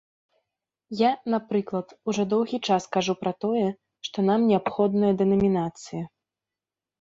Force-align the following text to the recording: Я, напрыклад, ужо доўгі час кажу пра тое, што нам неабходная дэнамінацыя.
Я, 1.01 1.09
напрыклад, 1.33 1.87
ужо 2.11 2.25
доўгі 2.33 2.59
час 2.69 2.87
кажу 2.97 3.13
пра 3.21 3.31
тое, 3.45 3.67
што 4.09 4.17
нам 4.31 4.39
неабходная 4.53 5.13
дэнамінацыя. 5.21 6.03